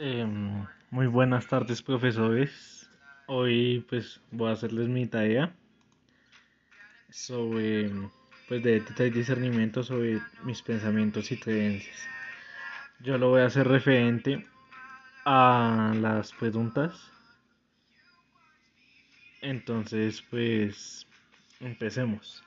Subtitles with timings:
[0.00, 2.88] Em, muy buenas tardes, profesores.
[3.26, 5.52] Hoy pues voy a hacerles mi tarea
[7.10, 7.90] sobre
[8.46, 11.96] pues de ética y discernimiento sobre mis pensamientos y creencias.
[13.00, 14.46] Yo lo voy a hacer referente
[15.24, 17.10] a las preguntas.
[19.42, 21.08] Entonces, pues
[21.58, 22.44] empecemos.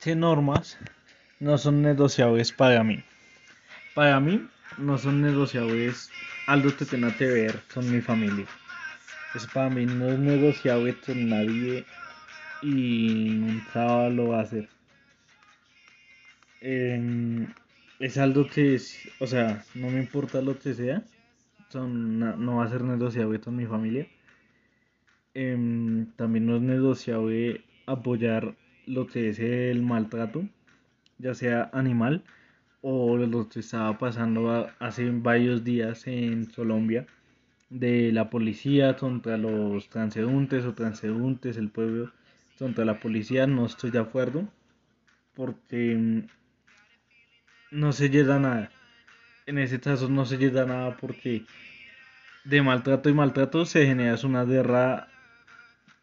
[0.00, 0.76] ¿Qué normas
[1.38, 3.00] no son negociables para mí?
[3.94, 6.10] Para mí no son negociables
[6.90, 8.46] tenga que ver con mi familia.
[9.34, 11.84] Eso para mí no es negociable con nadie
[12.62, 14.68] y nunca lo va a hacer.
[16.60, 17.46] Em,
[17.98, 21.04] es algo que, es, o sea, no me importa lo que sea,
[21.68, 24.06] son, no, va a ser negociable con mi familia.
[25.34, 28.54] Em, también no es negociable apoyar
[28.86, 30.48] lo que es el maltrato,
[31.18, 32.22] ya sea animal
[32.86, 37.06] o lo que estaba pasando hace varios días en Colombia
[37.70, 42.12] de la policía contra los transeúntes o transeúntes, el pueblo
[42.58, 44.46] contra la policía, no estoy de acuerdo
[45.34, 46.26] porque mm,
[47.70, 48.70] no se llega nada.
[49.46, 51.46] En ese caso no se llega nada porque
[52.44, 55.08] de maltrato y maltrato se genera una guerra,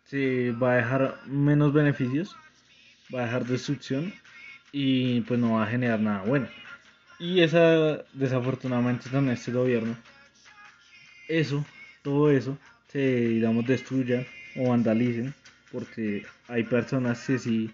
[0.05, 2.35] se va a dejar menos beneficios,
[3.13, 4.11] va a dejar destrucción
[4.71, 6.47] y pues no va a generar nada bueno.
[7.21, 9.95] Y esa, desafortunadamente, con este gobierno,
[11.27, 11.63] eso,
[12.01, 15.31] todo eso, se, digamos, destruya o vandalicen,
[15.71, 17.69] porque hay personas que si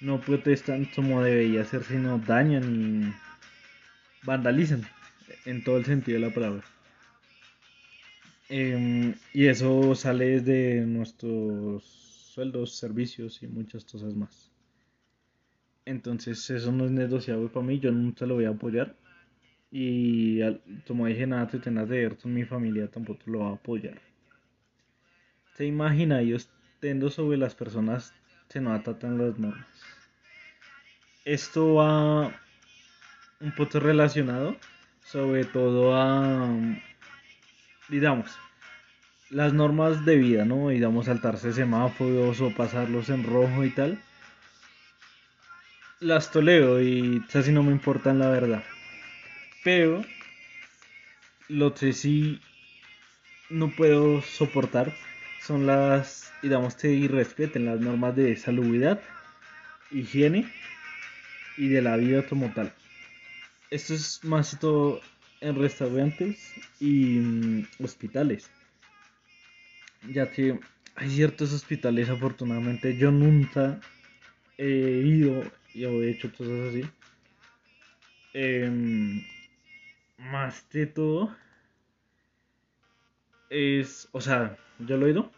[0.00, 3.12] no protestan como debería ser, sino dañan y
[4.24, 4.86] vandalizan,
[5.44, 6.62] en todo el sentido de la palabra.
[8.48, 11.82] Em, y eso sale de nuestros
[12.32, 14.47] sueldos, servicios y muchas cosas más.
[15.88, 18.94] Entonces eso no es negociable para mí, yo nunca lo voy a apoyar.
[19.70, 20.38] Y
[20.86, 23.98] como dije, nada te tengas de ver con mi familia tampoco lo va a apoyar.
[25.54, 26.36] Se imagina, yo
[26.78, 28.12] tendo sobre las personas
[28.50, 29.66] que no atatan las normas.
[31.24, 32.38] Esto va
[33.40, 34.58] un poco relacionado,
[35.02, 36.50] sobre todo a,
[37.88, 38.30] digamos,
[39.30, 40.68] las normas de vida, ¿no?
[40.68, 44.02] Digamos, saltarse semáforos o pasarlos en rojo y tal
[46.00, 48.64] las toleo y casi no me importan la verdad.
[49.64, 50.04] Pero
[51.48, 52.40] lo que sí
[53.50, 54.94] no puedo soportar
[55.40, 59.00] son las, digamos, que irrespeten las normas de salubridad,
[59.90, 60.52] higiene
[61.56, 62.72] y de la vida como tal.
[63.70, 65.00] Esto es más todo
[65.40, 68.50] en restaurantes y mm, hospitales.
[70.12, 70.58] Ya que
[70.94, 73.80] hay ciertos hospitales, afortunadamente, yo nunca
[74.56, 75.44] he ido
[75.78, 76.82] y he hecho cosas así.
[78.34, 79.22] Em,
[80.18, 81.36] más de todo
[83.48, 85.30] es, o sea, yo lo he ido.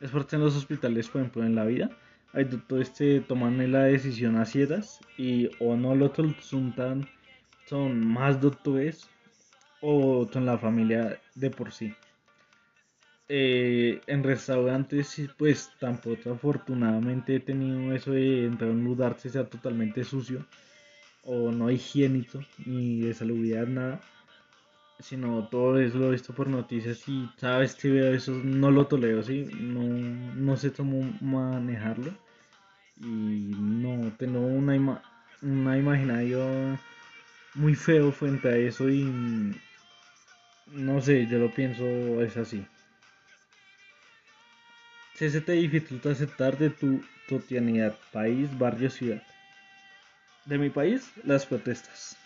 [0.00, 1.90] Es porque en los hospitales, por ejemplo, en la vida,
[2.32, 7.08] hay doctores que toman la decisión a ciegas y o no lo consultan,
[7.66, 9.08] son más doctores
[9.80, 11.94] o son la familia de por sí.
[13.30, 19.28] Eh, en restaurantes, pues tampoco afortunadamente he tenido eso de entrar a un lugar que
[19.28, 20.46] sea totalmente sucio
[21.24, 24.00] o no higiénico ni de salubridad nada,
[24.98, 28.86] sino todo eso lo he visto por noticias y sabes que veo eso no lo
[28.86, 29.46] tolero, ¿sí?
[29.60, 32.10] no, no sé cómo manejarlo
[32.98, 35.02] y no tengo una, ima
[35.42, 36.78] una imaginario
[37.54, 39.52] muy feo frente a eso y
[40.72, 41.84] no sé, yo lo pienso
[42.22, 42.64] es así
[45.18, 49.22] se te dificulta aceptar de tu cotidianidad, país, barrio, ciudad.
[50.44, 52.16] De mi país, las protestas.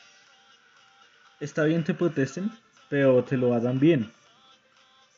[1.40, 2.52] Está bien que protesten,
[2.90, 4.12] pero te lo hagan bien.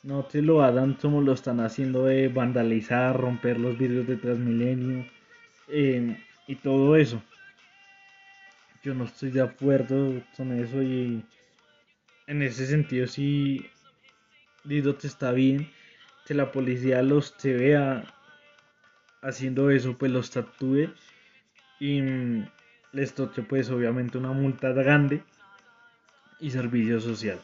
[0.05, 5.07] No te lo hagan como lo están haciendo de vandalizar, romper los vidrios de Transmilenio
[5.67, 7.21] em, y todo eso.
[8.85, 11.25] Yo no estoy de acuerdo con eso y
[12.29, 13.67] en ese sentido sí
[14.63, 15.69] digo que está bien
[16.25, 18.05] que la policía los se vea
[19.23, 20.93] haciendo eso, pues los tatúe
[21.81, 22.49] y mm,
[22.93, 25.23] les toque pues obviamente una multa grande
[26.41, 27.41] y servicio social.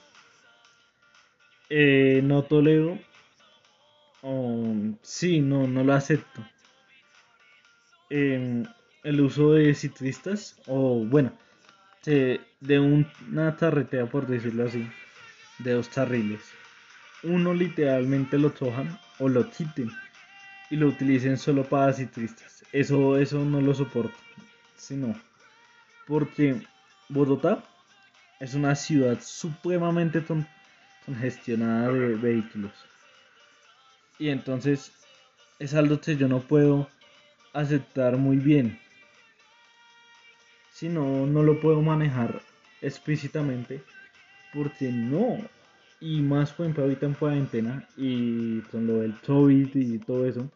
[1.69, 2.99] Eh, no tolero,
[4.23, 6.43] oh, sí, no, no lo acepto.
[8.11, 8.65] Em,
[9.05, 11.33] el uso de ciclistas, o bueno,
[12.05, 14.87] de, de una tarretea por decirlo así,
[15.59, 16.60] de dos carriles
[17.23, 19.91] uno literalmente lo cojan o lo quiten
[20.71, 22.65] y lo utilicen solo para ciclistas.
[22.73, 24.17] Eso, eso no lo soporto.
[24.77, 25.15] Sino
[26.07, 26.61] porque
[27.09, 27.63] Bogotá
[28.41, 30.25] es una ciudad supremamente
[31.05, 32.73] congestionada de vehículos.
[34.19, 34.93] Y entonces
[35.59, 36.89] es algo que yo no puedo
[37.53, 38.79] aceptar muy bien.
[40.73, 42.41] Si no, no lo puedo manejar
[42.81, 43.83] explícitamente.
[44.53, 45.39] Porque no.
[46.01, 50.51] Y más por ejemplo ahorita en cuarentena y con lo del COVID y todo eso.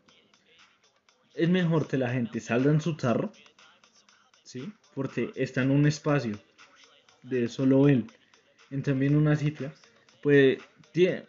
[1.35, 3.33] Es mejor que la gente salga en su carro.
[4.43, 4.73] ¿Sí?
[4.95, 6.39] Porque está en un espacio
[7.23, 8.07] de solo él.
[8.71, 9.75] En también una cifra.
[10.23, 10.59] Pues
[10.93, 11.25] tiene,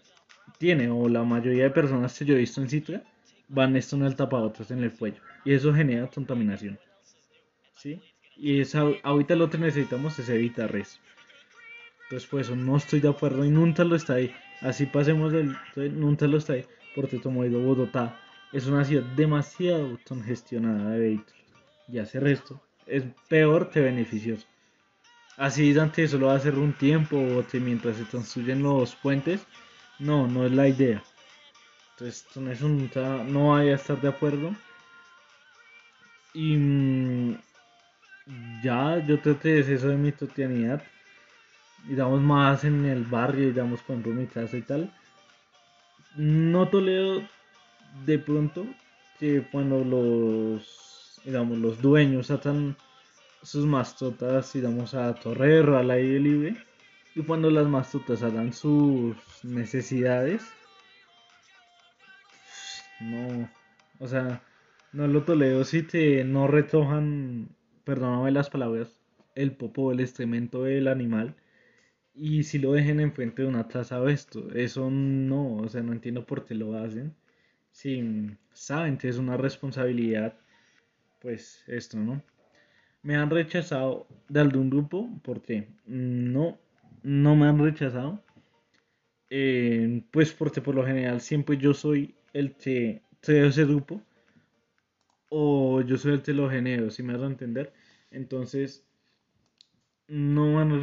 [0.58, 3.04] tiene, o la mayoría de personas que yo he visto en Citra,
[3.48, 5.22] van esto en el tapabotas en el cuello.
[5.44, 6.80] Y eso genera contaminación.
[7.76, 8.02] ¿Sí?
[8.38, 11.00] Y esa, ahorita lo que necesitamos es evitar eso.
[12.06, 14.34] Entonces, pues no estoy de acuerdo y nunca lo está ahí.
[14.62, 15.56] Así pasemos del.
[15.76, 16.66] Nunca lo está ahí.
[16.94, 18.20] Porque, como digo, Bogotá
[18.54, 21.34] es una ciudad demasiado congestionada de vehículos.
[21.88, 24.46] Y hacer esto es peor que beneficioso.
[25.38, 29.46] Así Dante solo va a hacer un tiempo o mientras se construyen los puentes.
[30.00, 31.04] No, no es la idea.
[31.92, 34.56] Entonces, con eso no vaya a estar de acuerdo.
[36.34, 37.38] Y mm,
[38.64, 40.84] ya, yo creo que es eso de mi totianidad.
[41.88, 44.92] Y damos más en el barrio, y damos por ejemplo mi casa y tal.
[46.16, 47.22] No tolero
[48.06, 48.66] de pronto
[49.20, 52.76] que cuando los, digamos, los dueños atan
[53.44, 56.58] sus mascotas, digamos, a torrero, al aire libre.
[57.16, 60.44] Y cuando las mascotas hagan sus necesidades,
[63.00, 63.50] no,
[64.00, 64.42] o sea,
[64.92, 67.50] no lo tolero si te no retojan,
[67.84, 69.00] perdóname las palabras,
[69.36, 71.36] el popo, el excremento del animal.
[72.16, 75.92] Y si lo dejen enfrente de una taza o esto, eso no, o sea, no
[75.92, 77.14] entiendo por qué lo hacen.
[77.72, 78.02] Si
[78.54, 80.38] saben que una responsabilidad,
[81.22, 82.22] pues esto, ¿no?
[83.04, 86.58] Me han rechazado de algún grupo, porque no,
[87.04, 88.24] no me han rechazado.
[89.30, 94.02] Eh, pues porque por lo general siempre yo soy el que de ese grupo
[95.30, 97.74] o yo soy el que lo genero, si me das a entender.
[98.12, 98.86] Entonces,
[100.08, 100.75] no me han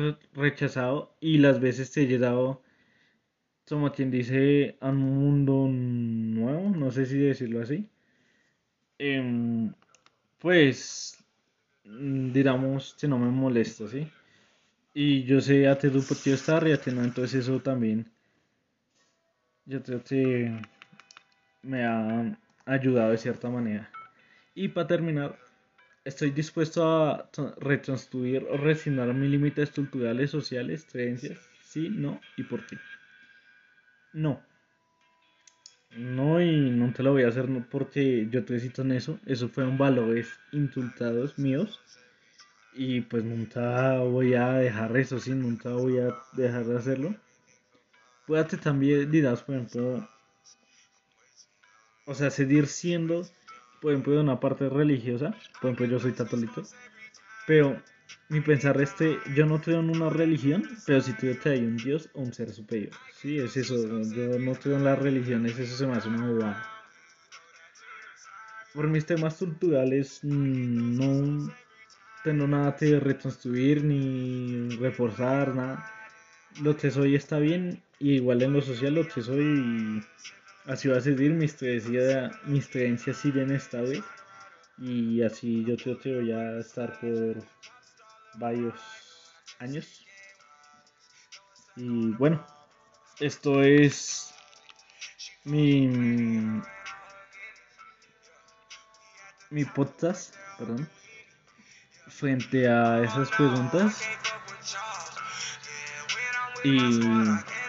[0.53, 2.63] rechazado y las veces te he llegado,
[3.69, 7.89] como quien dice, a un mundo nuevo, no sé si decirlo así.
[8.99, 9.73] Em,
[10.39, 11.19] pues,
[11.85, 14.09] digamos que no me molesta, ¿sí?
[14.95, 18.11] Y yo sé a qué grupo quiero estar y a no, entonces eso también.
[19.67, 20.53] Yo creo que
[21.63, 23.91] me ha ayudado de cierta manera.
[24.55, 25.39] Y para terminar,
[26.05, 31.39] estoy dispuesto a reconstruir o resignar mis límites culturales, sociales, creencias.
[31.65, 32.79] Sí, no y por qué.
[34.13, 34.41] No.
[35.97, 39.19] No, y no te lo voy a hacer porque yo te cito en eso.
[39.27, 41.81] Eso fueron valores insultados míos.
[42.75, 47.15] Y pues nunca voy a dejar eso, sí, nunca voy a dejar de hacerlo.
[48.27, 50.09] Puede también dirás, por ejemplo,
[52.07, 53.27] o sea, seguir siendo,
[53.83, 56.63] por ejemplo, de una parte religiosa, por ejemplo, yo soy católico,
[57.49, 57.83] pero
[58.29, 61.77] mi pensar este, yo no creo en una religión, pero si creo que hay un
[61.77, 65.77] Dios o un ser superior, sí, es eso, yo no creo en las religiones, eso
[65.77, 66.63] se me hace una bobada.
[68.73, 71.53] Por mis temas culturales, mm, no
[72.23, 75.85] tengo nada que reconstruir ni reforzar, nada.
[76.63, 80.01] Lo que soy está bien, y igual en lo social lo que soy
[80.67, 84.05] Así va a seguir mis creencias, mis creencias siguen esta vez.
[84.79, 87.45] Y así yo creo que voy a estar por
[88.35, 88.81] varios
[89.59, 90.07] años.
[91.77, 92.45] Y bueno,
[93.19, 94.35] esto es
[95.45, 95.89] mi
[99.51, 100.89] mi podcast, perdón,
[102.09, 104.01] frente a esas preguntas.
[106.65, 106.79] Y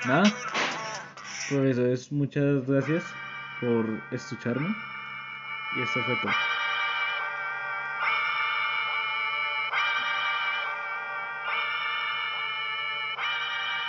[0.05, 0.33] nada,
[1.51, 3.03] eso es muchas gracias
[3.59, 4.69] por escucharme.
[5.77, 6.52] Y esto fue todo.